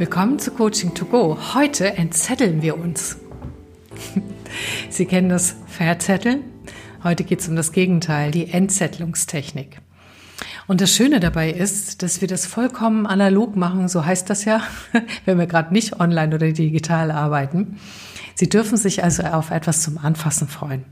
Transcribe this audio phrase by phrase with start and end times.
[0.00, 1.36] Willkommen zu Coaching to Go.
[1.52, 3.18] Heute entzetteln wir uns.
[4.88, 6.42] Sie kennen das Verzetteln?
[7.04, 9.82] Heute geht es um das Gegenteil, die Entzettlungstechnik.
[10.66, 14.62] Und das Schöne dabei ist, dass wir das vollkommen analog machen, so heißt das ja,
[15.26, 17.78] wenn wir gerade nicht online oder digital arbeiten.
[18.34, 20.86] Sie dürfen sich also auf etwas zum Anfassen freuen.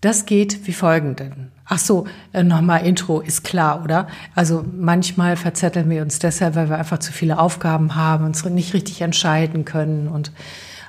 [0.00, 1.52] Das geht wie folgenden.
[1.66, 4.08] Ach so, äh, nochmal Intro ist klar, oder?
[4.34, 8.72] Also manchmal verzetteln wir uns deshalb, weil wir einfach zu viele Aufgaben haben, uns nicht
[8.72, 10.32] richtig entscheiden können und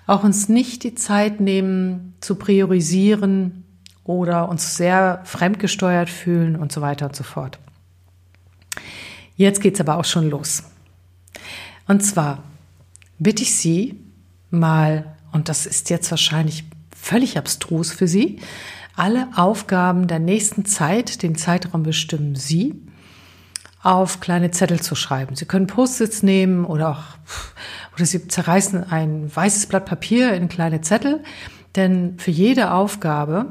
[0.08, 3.64] auch uns nicht die Zeit nehmen zu priorisieren
[4.04, 7.60] oder uns sehr fremdgesteuert fühlen und so weiter und so fort.
[9.36, 10.64] Jetzt geht's aber auch schon los.
[11.88, 12.44] Und zwar
[13.20, 14.00] bitte ich Sie
[14.50, 16.64] mal, und das ist jetzt wahrscheinlich
[16.96, 18.40] völlig abstrus für Sie,
[19.02, 22.80] alle Aufgaben der nächsten Zeit, den Zeitraum bestimmen Sie,
[23.82, 25.36] auf kleine Zettel zu schreiben.
[25.36, 27.04] Sie können Post-its nehmen oder auch,
[27.96, 31.24] oder Sie zerreißen ein weißes Blatt Papier in kleine Zettel,
[31.76, 33.48] denn für jede Aufgabe,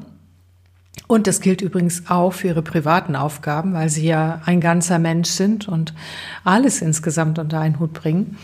[1.09, 5.31] und das gilt übrigens auch für Ihre privaten Aufgaben, weil Sie ja ein ganzer Mensch
[5.31, 5.95] sind und
[6.45, 8.39] alles insgesamt unter einen Hut bringen,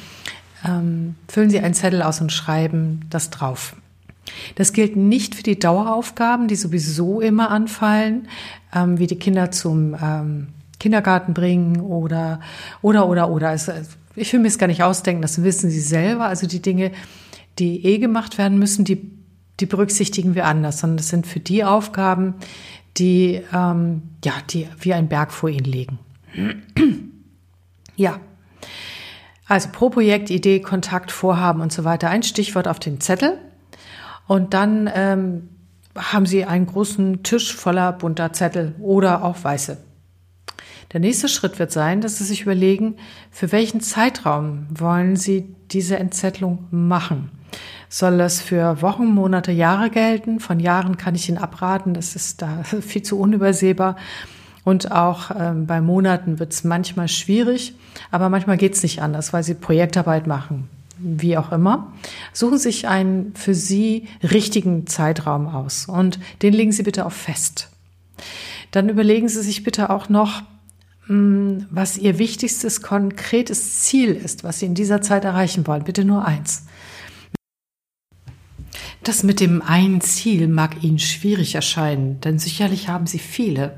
[0.66, 3.76] ähm, füllen Sie einen Zettel aus und schreiben das drauf.
[4.54, 8.28] Das gilt nicht für die Daueraufgaben, die sowieso immer anfallen,
[8.74, 12.40] ähm, wie die Kinder zum ähm, Kindergarten bringen oder,
[12.82, 13.48] oder, oder, oder.
[13.48, 13.72] Also,
[14.14, 16.26] ich will mir es gar nicht ausdenken, das wissen Sie selber.
[16.26, 16.92] Also die Dinge,
[17.58, 19.10] die eh gemacht werden müssen, die,
[19.60, 22.34] die berücksichtigen wir anders, sondern das sind für die Aufgaben,
[22.96, 25.98] die, ähm, ja, die wie ein Berg vor Ihnen liegen.
[27.96, 28.20] ja.
[29.48, 32.10] Also pro Projekt, Idee, Kontakt, Vorhaben und so weiter.
[32.10, 33.38] Ein Stichwort auf den Zettel.
[34.26, 35.48] Und dann ähm,
[35.96, 39.78] haben Sie einen großen Tisch voller bunter Zettel oder auch weiße.
[40.92, 42.96] Der nächste Schritt wird sein, dass Sie sich überlegen,
[43.30, 47.30] für welchen Zeitraum wollen Sie diese Entzettlung machen.
[47.88, 50.40] Soll das für Wochen, Monate, Jahre gelten?
[50.40, 53.96] Von Jahren kann ich Ihnen abraten, das ist da viel zu unübersehbar.
[54.64, 57.74] Und auch ähm, bei Monaten wird es manchmal schwierig,
[58.10, 60.68] aber manchmal geht es nicht anders, weil Sie Projektarbeit machen
[60.98, 61.92] wie auch immer,
[62.32, 67.70] suchen sich einen für Sie richtigen Zeitraum aus und den legen Sie bitte auf fest.
[68.70, 70.42] Dann überlegen Sie sich bitte auch noch,
[71.06, 75.84] hm, was Ihr wichtigstes konkretes Ziel ist, was Sie in dieser Zeit erreichen wollen.
[75.84, 76.64] Bitte nur eins.
[79.02, 83.76] Das mit dem einen Ziel mag Ihnen schwierig erscheinen, denn sicherlich haben Sie viele.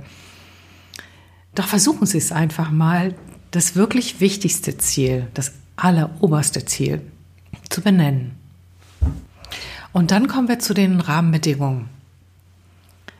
[1.54, 3.14] Doch versuchen Sie es einfach mal,
[3.50, 7.00] das wirklich wichtigste Ziel, das alleroberste Ziel
[7.68, 8.32] zu benennen.
[9.92, 11.88] Und dann kommen wir zu den Rahmenbedingungen.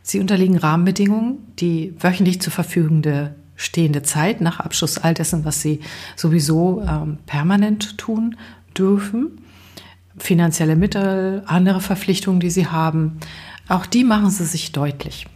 [0.03, 5.81] Sie unterliegen Rahmenbedingungen, die wöchentlich zur verfügende stehende Zeit nach Abschluss all dessen, was Sie
[6.17, 8.37] sowieso ähm, permanent tun
[8.77, 9.41] dürfen,
[10.17, 13.19] finanzielle Mittel, andere Verpflichtungen, die Sie haben,
[13.69, 15.27] auch die machen Sie sich deutlich.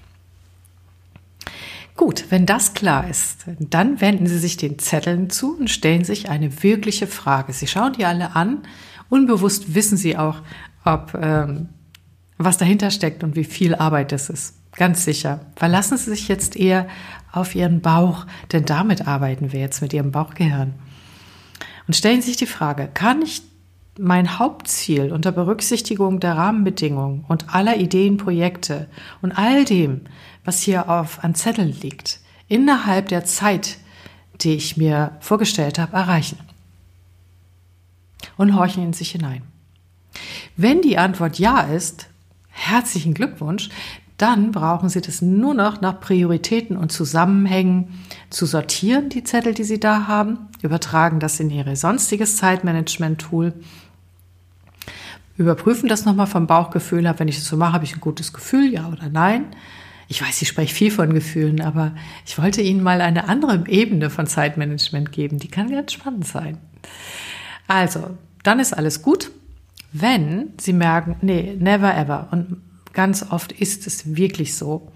[1.97, 6.31] Gut, wenn das klar ist, dann wenden Sie sich den Zetteln zu und stellen sich
[6.31, 7.53] eine wirkliche Frage.
[7.53, 8.63] Sie schauen die alle an.
[9.09, 10.41] Unbewusst wissen Sie auch,
[10.85, 11.69] ob ähm,
[12.39, 14.55] was dahinter steckt und wie viel Arbeit das ist.
[14.75, 15.41] Ganz sicher.
[15.55, 16.89] Verlassen Sie sich jetzt eher
[17.31, 20.75] auf Ihren Bauch, denn damit arbeiten wir jetzt mit Ihrem Bauchgehirn.
[21.87, 23.43] Und stellen Sie sich die Frage, kann ich
[23.99, 28.89] mein Hauptziel unter Berücksichtigung der Rahmenbedingungen und aller Ideen, Projekte
[29.21, 30.03] und all dem,
[30.45, 33.79] was hier auf an Zetteln liegt, innerhalb der Zeit,
[34.41, 36.39] die ich mir vorgestellt habe, erreichen.
[38.37, 39.43] Und horchen in sich hinein.
[40.57, 42.09] Wenn die Antwort ja ist,
[42.49, 43.69] herzlichen Glückwunsch,
[44.17, 49.65] dann brauchen Sie das nur noch nach Prioritäten und Zusammenhängen zu sortieren, die Zettel, die
[49.65, 53.53] Sie da haben, übertragen das in Ihre sonstiges Zeitmanagement-Tool,
[55.37, 58.33] überprüfen das nochmal vom Bauchgefühl her, wenn ich das so mache, habe ich ein gutes
[58.33, 59.47] Gefühl, ja oder nein.
[60.09, 61.95] Ich weiß, ich spreche viel von Gefühlen, aber
[62.27, 65.39] ich wollte Ihnen mal eine andere Ebene von Zeitmanagement geben.
[65.39, 66.59] Die kann ganz spannend sein.
[67.67, 69.31] Also, dann ist alles gut,
[69.93, 72.29] wenn Sie merken, nee, never ever.
[72.31, 72.59] Und
[72.93, 74.93] ganz oft ist es wirklich so.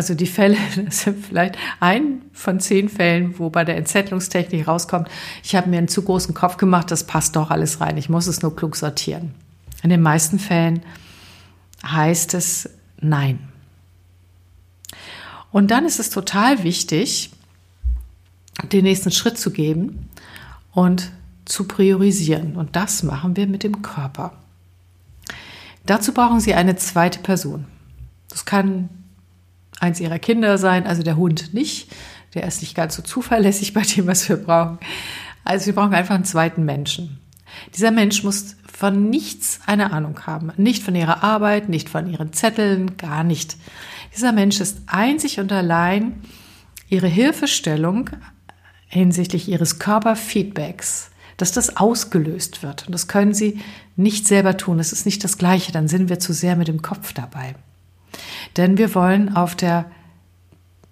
[0.00, 0.56] Also die Fälle,
[0.86, 5.10] das sind vielleicht ein von zehn Fällen, wo bei der Entzettlungstechnik rauskommt,
[5.44, 8.26] ich habe mir einen zu großen Kopf gemacht, das passt doch alles rein, ich muss
[8.26, 9.34] es nur klug sortieren.
[9.82, 10.82] In den meisten Fällen
[11.84, 13.40] heißt es nein.
[15.52, 17.32] Und dann ist es total wichtig,
[18.72, 20.08] den nächsten Schritt zu geben
[20.72, 21.12] und
[21.44, 22.56] zu priorisieren.
[22.56, 24.32] Und das machen wir mit dem Körper.
[25.84, 27.66] Dazu brauchen Sie eine zweite Person.
[28.30, 28.88] Das kann
[29.80, 31.90] eins Ihrer Kinder sein, also der Hund nicht.
[32.34, 34.78] Der ist nicht ganz so zuverlässig bei dem, was wir brauchen.
[35.44, 37.18] Also wir brauchen einfach einen zweiten Menschen.
[37.74, 40.52] Dieser Mensch muss von nichts eine Ahnung haben.
[40.56, 43.56] Nicht von ihrer Arbeit, nicht von ihren Zetteln, gar nicht.
[44.14, 46.22] Dieser Mensch ist einzig und allein
[46.88, 48.10] ihre Hilfestellung
[48.86, 52.86] hinsichtlich ihres Körperfeedbacks, dass das ausgelöst wird.
[52.86, 53.60] Und das können sie
[53.96, 54.78] nicht selber tun.
[54.78, 55.72] Es ist nicht das Gleiche.
[55.72, 57.54] Dann sind wir zu sehr mit dem Kopf dabei.
[58.56, 59.90] Denn wir wollen auf der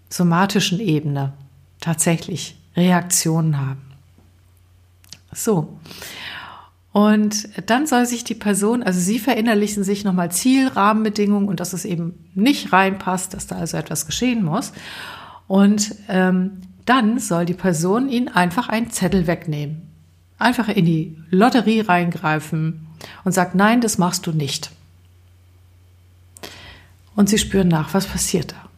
[0.08, 1.32] somatischen Ebene
[1.80, 3.82] tatsächlich Reaktionen haben.
[5.32, 5.78] So.
[6.92, 11.84] Und dann soll sich die Person, also Sie verinnerlichen sich nochmal Zielrahmenbedingungen und dass es
[11.84, 14.72] eben nicht reinpasst, dass da also etwas geschehen muss.
[15.46, 19.82] Und ähm, dann soll die Person Ihnen einfach einen Zettel wegnehmen.
[20.38, 22.86] Einfach in die Lotterie reingreifen
[23.24, 24.70] und sagt, nein, das machst du nicht.
[27.18, 28.68] Und Sie spüren nach, was passiert da.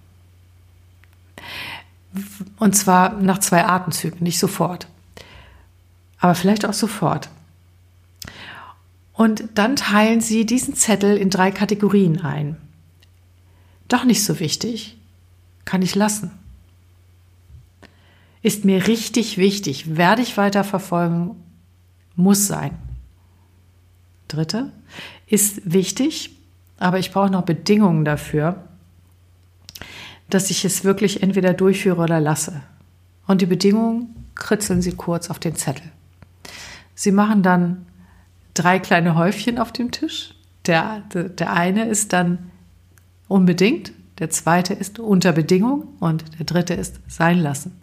[2.57, 4.89] Und zwar nach zwei Atemzügen, nicht sofort.
[6.19, 7.29] Aber vielleicht auch sofort.
[9.13, 12.57] Und dann teilen Sie diesen Zettel in drei Kategorien ein.
[13.89, 14.97] Doch nicht so wichtig.
[15.67, 16.31] Kann ich lassen.
[18.41, 19.99] Ist mir richtig wichtig.
[19.99, 21.37] Werde ich weiter verfolgen.
[22.17, 22.79] Muss sein.
[24.29, 24.73] Dritte.
[25.27, 26.40] Ist wichtig,
[26.81, 28.65] aber ich brauche noch Bedingungen dafür
[30.31, 32.63] dass ich es wirklich entweder durchführe oder lasse.
[33.27, 35.87] Und die Bedingungen kritzeln Sie kurz auf den Zettel.
[36.95, 37.87] Sie machen dann
[38.55, 40.35] drei kleine Häufchen auf dem Tisch.
[40.67, 42.51] Der, der eine ist dann
[43.29, 47.81] unbedingt, der zweite ist unter Bedingung und der dritte ist sein lassen.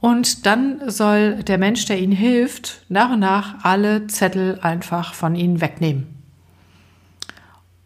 [0.00, 5.36] Und dann soll der Mensch, der Ihnen hilft, nach und nach alle Zettel einfach von
[5.36, 6.11] Ihnen wegnehmen.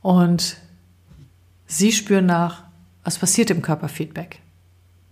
[0.07, 0.59] Und
[1.67, 2.63] Sie spüren nach,
[3.03, 4.39] was passiert im Körperfeedback?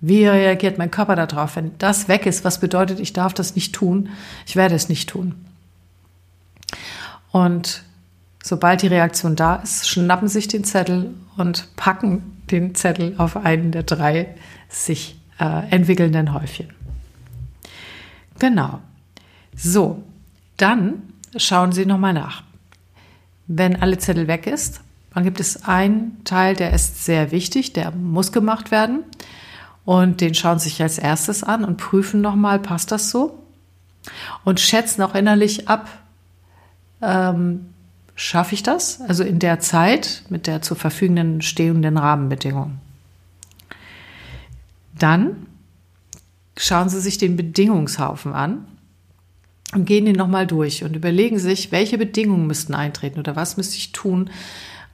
[0.00, 1.56] Wie reagiert mein Körper darauf?
[1.56, 4.10] Wenn das weg ist, was bedeutet, ich darf das nicht tun?
[4.46, 5.34] Ich werde es nicht tun.
[7.32, 7.82] Und
[8.40, 13.72] sobald die Reaktion da ist, schnappen sich den Zettel und packen den Zettel auf einen
[13.72, 14.36] der drei
[14.68, 16.68] sich äh, entwickelnden Häufchen.
[18.38, 18.78] Genau.
[19.56, 20.04] So,
[20.56, 21.02] dann
[21.36, 22.43] schauen Sie nochmal nach.
[23.46, 24.80] Wenn alle Zettel weg ist,
[25.12, 29.04] dann gibt es einen Teil, der ist sehr wichtig, der muss gemacht werden.
[29.84, 33.38] Und den schauen Sie sich als erstes an und prüfen nochmal, passt das so?
[34.44, 35.88] Und schätzen auch innerlich ab,
[37.00, 37.66] ähm,
[38.16, 39.00] schaffe ich das?
[39.02, 42.80] Also in der Zeit mit der zur Verfügung stehenden Rahmenbedingungen.
[44.98, 45.46] Dann
[46.56, 48.66] schauen Sie sich den Bedingungshaufen an
[49.74, 53.76] und gehen den nochmal durch und überlegen sich, welche Bedingungen müssten eintreten oder was müsste
[53.76, 54.30] ich tun,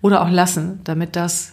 [0.02, 1.52] oder auch lassen, damit das,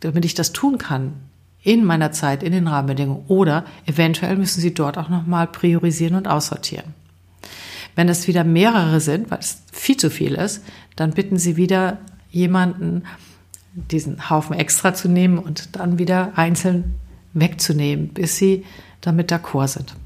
[0.00, 1.14] damit ich das tun kann
[1.62, 3.24] in meiner Zeit, in den Rahmenbedingungen.
[3.28, 6.94] Oder eventuell müssen Sie dort auch nochmal priorisieren und aussortieren.
[7.96, 10.62] Wenn es wieder mehrere sind, weil es viel zu viel ist,
[10.96, 11.98] dann bitten Sie wieder
[12.30, 13.04] jemanden,
[13.72, 16.96] diesen Haufen extra zu nehmen und dann wieder einzeln
[17.32, 18.64] wegzunehmen, bis Sie
[19.00, 19.96] damit d'accord sind.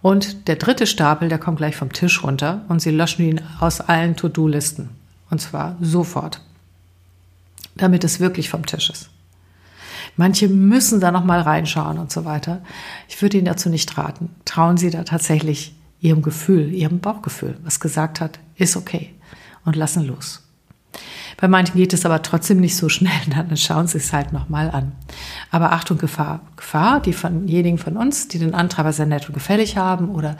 [0.00, 3.80] Und der dritte Stapel, der kommt gleich vom Tisch runter und Sie löschen ihn aus
[3.80, 4.90] allen To-Do-Listen.
[5.30, 6.40] Und zwar sofort,
[7.74, 9.10] damit es wirklich vom Tisch ist.
[10.16, 12.62] Manche müssen da noch mal reinschauen und so weiter.
[13.08, 14.30] Ich würde Ihnen dazu nicht raten.
[14.44, 19.14] Trauen Sie da tatsächlich Ihrem Gefühl, Ihrem Bauchgefühl, was gesagt hat, ist okay
[19.64, 20.42] und lassen los.
[21.40, 24.70] Bei manchen geht es aber trotzdem nicht so schnell, dann schauen Sie es halt nochmal
[24.70, 24.92] an.
[25.50, 26.40] Aber Achtung, Gefahr.
[26.56, 30.36] Gefahr, die von denjenigen von uns, die den Antreiber sehr nett und gefällig haben oder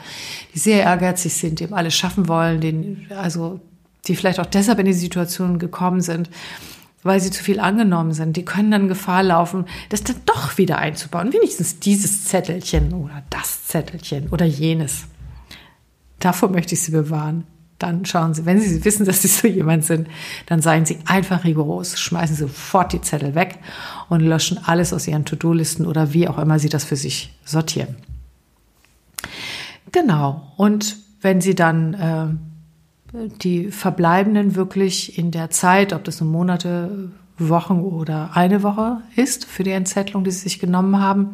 [0.53, 3.61] die sehr ehrgeizig sind, die eben alles schaffen wollen, den, also
[4.07, 6.29] die vielleicht auch deshalb in die Situation gekommen sind,
[7.01, 10.79] weil sie zu viel angenommen sind, die können dann Gefahr laufen, das dann doch wieder
[10.79, 11.31] einzubauen.
[11.31, 15.05] Wenigstens dieses Zettelchen oder das Zettelchen oder jenes.
[16.19, 17.45] Davor möchte ich Sie bewahren.
[17.79, 20.07] Dann schauen Sie, wenn Sie wissen, dass Sie so jemand sind,
[20.45, 23.59] dann seien Sie einfach rigoros, schmeißen Sie sofort die Zettel weg
[24.09, 27.95] und löschen alles aus Ihren To-Do-Listen oder wie auch immer Sie das für sich sortieren.
[29.91, 30.53] Genau.
[30.57, 31.93] Und wenn Sie dann
[33.13, 38.97] äh, die Verbleibenden wirklich in der Zeit, ob das nun Monate, Wochen oder eine Woche
[39.15, 41.29] ist für die Entzettlung, die Sie sich genommen haben,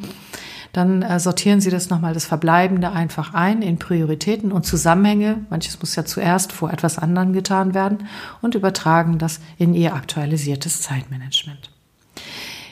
[0.75, 5.45] dann äh, sortieren Sie das nochmal, das Verbleibende einfach ein in Prioritäten und Zusammenhänge.
[5.49, 8.07] Manches muss ja zuerst vor etwas anderem getan werden
[8.41, 11.71] und übertragen das in Ihr aktualisiertes Zeitmanagement.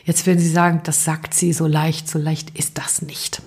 [0.05, 3.41] Jetzt werden Sie sagen, das sagt sie so leicht, so leicht ist das nicht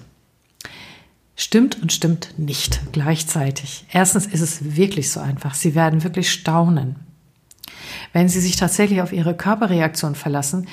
[1.36, 3.84] stimmt und stimmt nicht gleichzeitig.
[3.92, 5.54] Erstens ist es wirklich so einfach.
[5.54, 6.96] Sie werden wirklich staunen.
[8.12, 10.66] Wenn Sie sich tatsächlich auf Ihre Körperreaktion verlassen,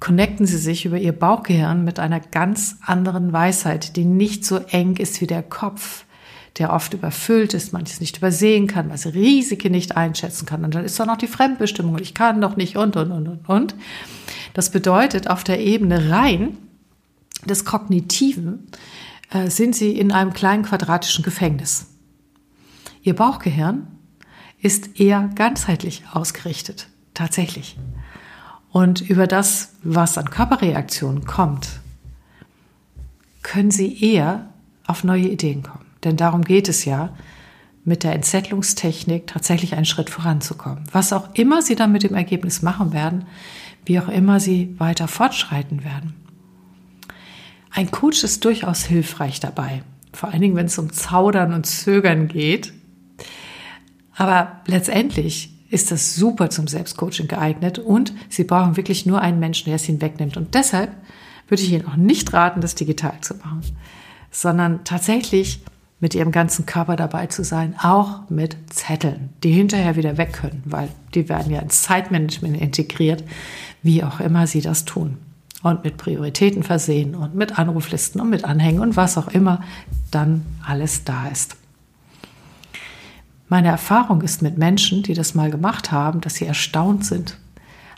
[0.00, 4.96] connecten Sie sich über Ihr Bauchgehirn mit einer ganz anderen Weisheit, die nicht so eng
[4.96, 6.04] ist wie der Kopf,
[6.58, 10.64] der oft überfüllt ist, manches nicht übersehen kann, was Risiken nicht einschätzen kann.
[10.64, 13.48] Und dann ist da noch die Fremdbestimmung ich kann doch nicht und, und, und, und,
[13.48, 13.74] und.
[14.54, 16.56] Das bedeutet, auf der Ebene rein
[17.44, 18.66] des Kognitiven
[19.30, 21.86] äh, sind Sie in einem kleinen quadratischen Gefängnis.
[23.02, 23.86] Ihr Bauchgehirn
[24.60, 27.76] ist eher ganzheitlich ausgerichtet, tatsächlich.
[28.76, 31.80] Und über das, was an Körperreaktionen kommt,
[33.42, 34.50] können Sie eher
[34.86, 35.86] auf neue Ideen kommen.
[36.04, 37.16] Denn darum geht es ja,
[37.84, 40.84] mit der Entzettlungstechnik tatsächlich einen Schritt voranzukommen.
[40.92, 43.24] Was auch immer Sie dann mit dem Ergebnis machen werden,
[43.86, 46.12] wie auch immer Sie weiter fortschreiten werden.
[47.70, 52.28] Ein Coach ist durchaus hilfreich dabei, vor allen Dingen, wenn es um Zaudern und Zögern
[52.28, 52.74] geht.
[54.14, 59.66] Aber letztendlich ist das super zum Selbstcoaching geeignet und Sie brauchen wirklich nur einen Menschen,
[59.66, 60.36] der es Ihnen wegnimmt.
[60.36, 60.90] Und deshalb
[61.48, 63.62] würde ich Ihnen auch nicht raten, das digital zu machen,
[64.30, 65.60] sondern tatsächlich
[66.00, 70.62] mit ihrem ganzen Körper dabei zu sein, auch mit Zetteln, die hinterher wieder weg können,
[70.66, 73.24] weil die werden ja ins Zeitmanagement integriert,
[73.82, 75.18] wie auch immer sie das tun.
[75.62, 79.62] Und mit Prioritäten versehen und mit Anruflisten und mit Anhängen und was auch immer
[80.10, 81.56] dann alles da ist.
[83.48, 87.38] Meine Erfahrung ist mit Menschen, die das mal gemacht haben, dass sie erstaunt sind.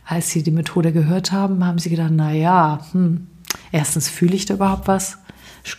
[0.05, 3.28] Als sie die Methode gehört haben, haben sie gedacht, na ja, hm,
[3.73, 5.19] erstens fühle ich da überhaupt was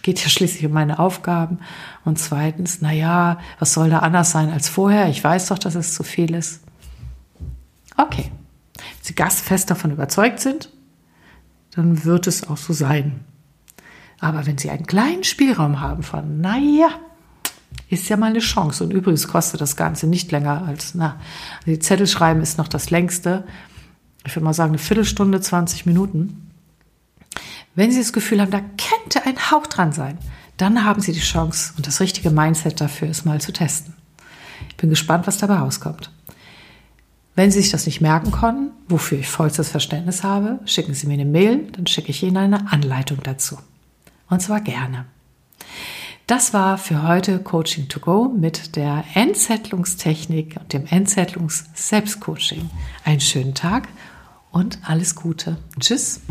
[0.01, 1.59] geht ja schließlich um meine Aufgaben.
[2.05, 5.09] Und zweitens, na ja, was soll da anders sein als vorher?
[5.09, 6.61] Ich weiß doch, dass es zu viel ist.
[7.97, 8.31] Okay.
[8.77, 10.69] Wenn Sie gastfest davon überzeugt sind,
[11.71, 13.19] dann wird es auch so sein.
[14.19, 16.89] Aber wenn Sie einen kleinen Spielraum haben von, na ja,
[17.89, 18.83] ist ja mal eine Chance.
[18.83, 21.19] Und übrigens kostet das Ganze nicht länger als, na,
[21.65, 23.43] die Zettel schreiben ist noch das längste.
[24.25, 26.51] Ich würde mal sagen, eine Viertelstunde, 20 Minuten.
[27.75, 30.17] Wenn Sie das Gefühl haben, da könnte ein Hauch dran sein,
[30.57, 33.93] dann haben Sie die Chance und das richtige Mindset dafür, es mal zu testen.
[34.67, 36.11] Ich bin gespannt, was dabei rauskommt.
[37.35, 41.13] Wenn Sie sich das nicht merken konnten, wofür ich vollstes Verständnis habe, schicken Sie mir
[41.13, 43.57] eine Mail, dann schicke ich Ihnen eine Anleitung dazu.
[44.29, 45.05] Und zwar gerne.
[46.29, 52.69] Das war für heute Coaching to Go mit der Entzettlungstechnik und dem Entzettlungs-Selbstcoaching.
[53.03, 53.87] Einen schönen Tag
[54.51, 55.57] und alles Gute.
[55.79, 56.21] Tschüss.